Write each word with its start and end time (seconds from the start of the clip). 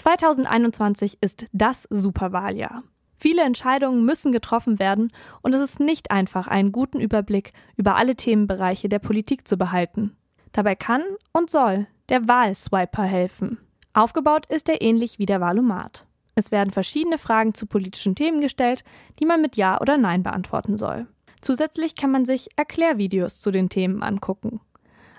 2021 0.00 1.18
ist 1.20 1.44
das 1.52 1.86
Superwahljahr. 1.90 2.84
Viele 3.18 3.42
Entscheidungen 3.42 4.02
müssen 4.02 4.32
getroffen 4.32 4.78
werden 4.78 5.12
und 5.42 5.52
es 5.52 5.60
ist 5.60 5.78
nicht 5.78 6.10
einfach, 6.10 6.48
einen 6.48 6.72
guten 6.72 7.00
Überblick 7.00 7.52
über 7.76 7.96
alle 7.96 8.16
Themenbereiche 8.16 8.88
der 8.88 8.98
Politik 8.98 9.46
zu 9.46 9.58
behalten. 9.58 10.16
Dabei 10.52 10.74
kann 10.74 11.02
und 11.34 11.50
soll 11.50 11.86
der 12.08 12.26
Wahlswiper 12.26 13.02
helfen. 13.02 13.58
Aufgebaut 13.92 14.46
ist 14.46 14.70
er 14.70 14.80
ähnlich 14.80 15.18
wie 15.18 15.26
der 15.26 15.42
Wahlomat. 15.42 16.06
Es 16.34 16.50
werden 16.50 16.70
verschiedene 16.70 17.18
Fragen 17.18 17.52
zu 17.52 17.66
politischen 17.66 18.14
Themen 18.14 18.40
gestellt, 18.40 18.84
die 19.18 19.26
man 19.26 19.42
mit 19.42 19.56
Ja 19.56 19.82
oder 19.82 19.98
Nein 19.98 20.22
beantworten 20.22 20.78
soll. 20.78 21.08
Zusätzlich 21.42 21.94
kann 21.94 22.10
man 22.10 22.24
sich 22.24 22.48
Erklärvideos 22.56 23.42
zu 23.42 23.50
den 23.50 23.68
Themen 23.68 24.02
angucken. 24.02 24.62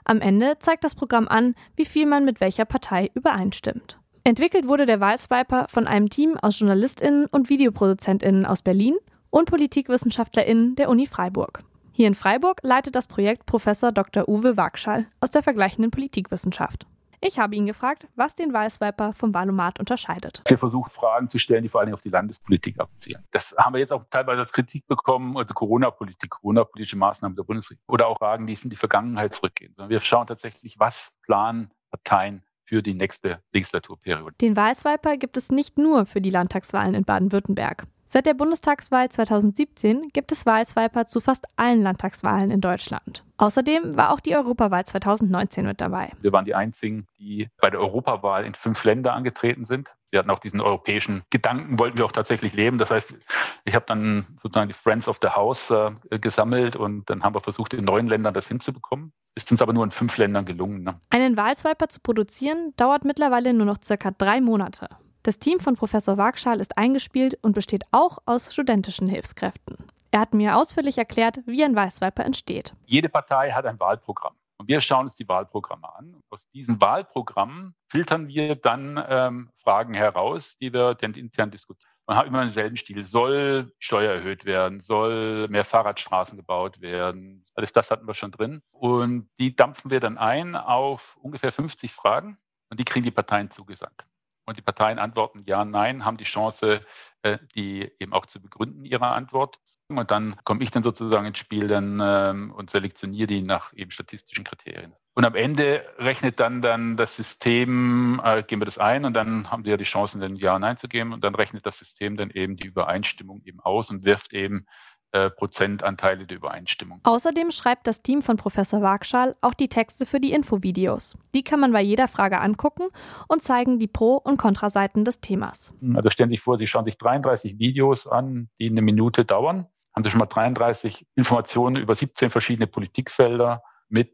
Am 0.06 0.22
Ende 0.22 0.58
zeigt 0.58 0.84
das 0.84 0.96
Programm 0.96 1.28
an, 1.28 1.54
wie 1.76 1.86
viel 1.86 2.08
man 2.08 2.26
mit 2.26 2.42
welcher 2.42 2.66
Partei 2.66 3.12
übereinstimmt. 3.14 4.01
Entwickelt 4.24 4.68
wurde 4.68 4.86
der 4.86 5.00
Wahlswiper 5.00 5.66
von 5.68 5.88
einem 5.88 6.10
Team 6.10 6.38
aus 6.38 6.60
JournalistInnen 6.60 7.26
und 7.26 7.50
VideoproduzentInnen 7.50 8.46
aus 8.46 8.62
Berlin 8.62 8.96
und 9.32 9.50
PolitikwissenschaftlerInnen 9.50 10.76
der 10.76 10.90
Uni 10.90 11.08
Freiburg. 11.08 11.64
Hier 11.92 12.08
in 12.08 12.14
Freiburg 12.14 12.60
leitet 12.62 12.96
das 12.96 13.08
Projekt 13.08 13.48
Professor 13.48 13.92
Dr. 13.92 14.30
Uwe 14.30 14.58
Wagschall 14.58 15.08
aus 15.22 15.32
der 15.32 15.42
vergleichenden 15.42 15.90
Politikwissenschaft. 15.90 16.86
Ich 17.20 17.40
habe 17.40 17.56
ihn 17.56 17.66
gefragt, 17.66 18.08
was 18.16 18.36
den 18.36 18.54
Wahlswiper 18.54 19.14
vom 19.14 19.34
Wahlomat 19.34 19.80
unterscheidet. 19.80 20.44
Wir 20.48 20.58
versuchen 20.58 20.92
Fragen 20.92 21.28
zu 21.28 21.40
stellen, 21.40 21.64
die 21.64 21.70
vor 21.70 21.82
allem 21.82 21.94
auf 21.94 22.02
die 22.02 22.10
Landespolitik 22.10 22.80
abzielen. 22.80 23.24
Das 23.32 23.56
haben 23.58 23.74
wir 23.74 23.80
jetzt 23.80 23.94
auch 23.94 24.04
teilweise 24.10 24.42
als 24.42 24.52
Kritik 24.52 24.86
bekommen, 24.88 25.36
also 25.36 25.54
Corona-Politik, 25.56 26.30
Corona-politische 26.30 26.98
Maßnahmen 26.98 27.36
der 27.36 27.44
Bundesregierung 27.44 27.86
oder 27.88 28.08
auch 28.08 28.18
Fragen, 28.18 28.46
die 28.46 28.58
in 28.62 28.70
die 28.70 28.76
Vergangenheit 28.76 29.34
zurückgehen. 29.34 29.76
Wir 29.88 30.00
schauen 30.00 30.28
tatsächlich, 30.28 30.80
was 30.80 31.12
planen 31.24 31.72
Parteien 31.92 32.44
für 32.64 32.82
die 32.82 32.94
nächste 32.94 33.42
Legislaturperiode. 33.54 34.36
Den 34.40 34.56
Wahlswiper 34.56 35.18
gibt 35.18 35.38
es 35.38 35.52
nicht 35.52 35.78
nur 35.78 36.06
für 36.06 36.22
die 36.22 36.30
Landtagswahlen 36.30 36.94
in 36.94 37.04
Baden-Württemberg. 37.04 37.88
Seit 38.14 38.26
der 38.26 38.34
Bundestagswahl 38.34 39.08
2017 39.08 40.10
gibt 40.10 40.34
es 40.34 40.46
Wahlswiper 40.46 41.06
zu 41.06 41.22
fast 41.22 41.46
allen 41.56 41.82
Landtagswahlen 41.82 42.52
in 42.52 42.60
Deutschland. 42.60 43.24
Außerdem 43.38 43.96
war 43.96 44.12
auch 44.12 44.20
die 44.20 44.36
Europawahl 44.36 44.86
2019 44.86 45.66
mit 45.66 45.80
dabei. 45.80 46.12
Wir 46.20 46.34
waren 46.34 46.44
die 46.44 46.54
einzigen, 46.54 47.08
die 47.18 47.48
bei 47.62 47.70
der 47.70 47.80
Europawahl 47.80 48.44
in 48.44 48.54
fünf 48.54 48.84
Länder 48.84 49.14
angetreten 49.14 49.64
sind. 49.64 49.96
Wir 50.10 50.20
hatten 50.20 50.30
auch 50.30 50.40
diesen 50.40 50.60
europäischen 50.60 51.22
Gedanken, 51.30 51.80
wollten 51.80 51.98
wir 51.98 52.04
auch 52.04 52.12
tatsächlich 52.12 52.52
leben. 52.52 52.80
Das 52.80 52.92
heißt, 52.92 53.16
ich 53.64 53.76
habe 53.76 53.86
dann 53.88 54.28
sozusagen 54.36 54.68
die 54.68 54.74
Friends 54.74 55.08
of 55.08 55.20
the 55.22 55.30
House 55.30 55.72
äh, 55.72 56.20
gesammelt 56.20 56.76
und 56.76 57.10
dann 57.10 57.24
haben 57.24 57.34
wir 57.34 57.40
versucht, 57.40 57.74
in 57.74 57.86
neun 57.86 58.08
Ländern 58.08 58.34
das 58.34 58.46
hinzubekommen. 58.46 59.14
Ist 59.36 59.50
uns 59.54 59.62
aber 59.62 59.72
nur 59.72 59.86
in 59.86 59.92
fünf 59.92 60.18
Ländern 60.18 60.44
gelungen. 60.44 60.84
Ne? 60.84 61.00
Einen 61.12 61.38
Wahlswiper 61.38 61.88
zu 61.88 62.02
produzieren 62.02 62.74
dauert 62.76 63.06
mittlerweile 63.06 63.54
nur 63.54 63.66
noch 63.66 63.78
circa 63.82 64.12
drei 64.12 64.42
Monate. 64.42 64.90
Das 65.24 65.38
Team 65.38 65.60
von 65.60 65.76
Professor 65.76 66.18
Wagschal 66.18 66.60
ist 66.60 66.80
eingespielt 66.80 67.38
und 67.44 67.54
besteht 67.54 67.84
auch 67.92 68.18
aus 68.26 68.52
studentischen 68.52 69.08
Hilfskräften. 69.08 69.78
Er 70.10 70.20
hat 70.20 70.34
mir 70.34 70.58
ausführlich 70.58 70.98
erklärt, 70.98 71.42
wie 71.46 71.64
ein 71.64 71.76
Wahlswiper 71.76 72.26
entsteht. 72.26 72.74
Jede 72.86 73.08
Partei 73.08 73.52
hat 73.52 73.68
ein 73.68 73.80
Wahlprogramm. 73.80 74.34
Und 74.58 74.68
wir 74.68 74.82
schauen 74.82 75.04
uns 75.04 75.16
die 75.16 75.28
Wahlprogramme 75.28 75.94
an. 75.96 76.16
Aus 76.32 76.50
diesen 76.50 76.82
Wahlprogrammen 76.82 77.76
filtern 77.88 78.28
wir 78.28 78.56
dann 78.56 79.04
ähm, 79.08 79.50
Fragen 79.58 79.94
heraus, 79.94 80.58
die 80.60 80.74
wir 80.74 80.96
dann 80.96 81.14
intern 81.14 81.52
diskutieren. 81.52 81.92
Man 82.08 82.18
hat 82.18 82.26
immer 82.26 82.42
denselben 82.42 82.76
Stil. 82.76 83.04
Soll 83.04 83.72
Steuer 83.78 84.14
erhöht 84.14 84.46
werden? 84.46 84.80
Soll 84.80 85.48
mehr 85.50 85.66
Fahrradstraßen 85.66 86.36
gebaut 86.36 86.82
werden? 86.82 87.46
Alles 87.54 87.72
das 87.72 87.92
hatten 87.92 88.08
wir 88.08 88.16
schon 88.16 88.32
drin. 88.32 88.64
Und 88.72 89.30
die 89.38 89.56
dampfen 89.56 89.92
wir 89.92 90.00
dann 90.00 90.18
ein 90.18 90.56
auf 90.56 91.16
ungefähr 91.22 91.52
50 91.52 91.94
Fragen. 91.94 92.40
Und 92.70 92.80
die 92.80 92.86
kriegen 92.86 93.04
die 93.04 93.12
Parteien 93.12 93.52
zugesandt. 93.52 94.08
Und 94.46 94.58
die 94.58 94.62
Parteien 94.62 95.00
antworten 95.00 95.44
ja, 95.46 95.66
nein, 95.66 96.06
haben 96.06 96.18
die 96.18 96.24
Chance, 96.24 96.82
äh, 97.22 97.38
die 97.56 97.92
eben 98.00 98.14
auch 98.14 98.26
zu 98.26 98.42
begründen, 98.42 98.86
ihre 98.86 99.08
Antwort. 99.08 99.60
Und 99.88 100.10
dann 100.10 100.38
komme 100.44 100.64
ich 100.64 100.72
dann 100.72 100.84
sozusagen 100.84 101.26
ins 101.26 101.38
Spiel 101.38 101.68
dann, 101.68 102.00
ähm, 102.02 102.52
und 102.52 102.70
selektioniere 102.70 103.28
die 103.28 103.42
nach 103.42 103.74
eben 103.74 103.92
statistischen 103.92 104.44
Kriterien. 104.44 104.94
Und 105.14 105.26
am 105.26 105.36
Ende 105.36 105.86
rechnet 105.98 106.40
dann, 106.40 106.62
dann 106.62 106.96
das 106.96 107.16
System, 107.16 108.22
äh, 108.24 108.44
geben 108.44 108.62
wir 108.62 108.66
das 108.66 108.78
ein 108.78 109.04
und 109.04 109.14
dann 109.14 109.52
haben 109.52 109.66
sie 109.66 109.72
ja 109.72 109.78
die 109.78 109.84
Chance, 109.84 110.20
dann 110.20 110.38
Ja 110.38 110.58
Nein 110.58 110.78
zu 110.78 110.88
geben 110.88 111.12
und 111.12 111.24
dann 111.24 111.36
rechnet 111.36 111.66
das 111.66 111.78
System 111.78 112.16
dann 112.16 112.30
eben 112.30 112.56
die 112.56 112.66
Übereinstimmung 112.66 113.42
eben 113.44 113.60
aus 113.60 113.90
und 113.90 114.06
wirft 114.06 114.32
eben 114.34 114.66
äh, 115.12 115.30
Prozentanteile 115.30 116.26
der 116.26 116.38
Übereinstimmung. 116.38 117.00
Außerdem 117.04 117.52
schreibt 117.52 117.88
das 117.88 118.02
Team 118.02 118.22
von 118.22 118.38
Professor 118.38 118.82
Wagschal 118.82 119.36
auch 119.42 119.54
die 119.54 119.68
Texte 119.68 120.06
für 120.06 120.20
die 120.20 120.32
Infovideos. 120.32 121.18
Die 121.34 121.44
kann 121.44 121.60
man 121.60 121.72
bei 121.72 121.82
jeder 121.82 122.08
Frage 122.08 122.40
angucken 122.40 122.84
und 123.28 123.42
zeigen 123.42 123.80
die 123.80 123.88
Pro- 123.88 124.18
und 124.18 124.38
Kontraseiten 124.38 125.06
des 125.06 125.22
Themas. 125.22 125.74
Also 125.96 126.10
stellen 126.10 126.30
Sie 126.30 126.36
sich 126.36 126.42
vor, 126.42 126.58
Sie 126.58 126.68
schauen 126.68 126.86
sich 126.86 126.98
33 126.98 127.60
Videos 127.60 128.08
an, 128.08 128.50
die 128.60 128.70
eine 128.70 128.82
Minute 128.82 129.26
dauern 129.26 129.68
haben 129.94 130.04
Sie 130.04 130.10
schon 130.10 130.20
mal 130.20 130.26
33 130.26 131.06
Informationen 131.16 131.76
über 131.76 131.96
17 131.96 132.30
verschiedene 132.30 132.68
Politikfelder 132.68 133.64
mit, 133.92 134.12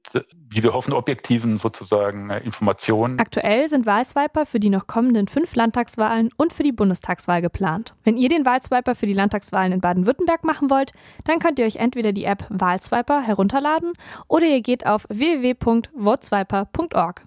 wie 0.50 0.64
wir 0.64 0.74
hoffen, 0.74 0.94
objektiven 0.94 1.58
sozusagen 1.58 2.30
äh, 2.30 2.40
Informationen. 2.40 3.20
Aktuell 3.20 3.68
sind 3.68 3.86
Wahlswiper 3.86 4.46
für 4.46 4.60
die 4.60 4.70
noch 4.70 4.88
kommenden 4.88 5.28
fünf 5.28 5.56
Landtagswahlen 5.56 6.30
und 6.38 6.52
für 6.52 6.64
die 6.64 6.72
Bundestagswahl 6.72 7.42
geplant. 7.42 7.94
Wenn 8.04 8.18
ihr 8.18 8.30
den 8.30 8.46
Wahlswiper 8.46 8.96
für 8.96 9.06
die 9.06 9.14
Landtagswahlen 9.14 9.72
in 9.72 9.82
Baden-Württemberg 9.82 10.44
machen 10.44 10.70
wollt, 10.70 10.92
dann 11.26 11.40
könnt 11.40 11.60
ihr 11.60 11.66
euch 11.66 11.78
entweder 11.78 12.12
die 12.12 12.26
App 12.26 12.46
Wahlswiper 12.50 13.22
herunterladen 13.22 13.94
oder 14.28 14.48
ihr 14.48 14.62
geht 14.62 14.86
auf 14.86 15.06
www.voteswiper.org. 15.10 17.22